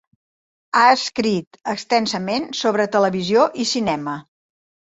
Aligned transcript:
Ha 0.79 0.85
escrit 0.93 1.59
extensament 1.75 2.49
sobre 2.63 2.91
televisió 2.97 3.47
i 3.65 3.67
cinema. 3.77 4.21